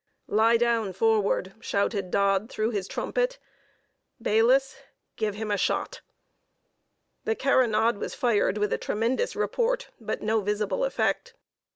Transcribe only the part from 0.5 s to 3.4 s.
down forward!" shouted Dodd, through his trumpet.